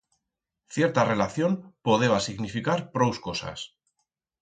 [0.75, 1.51] Cierta relación
[1.87, 3.59] podeba significar prous cosas.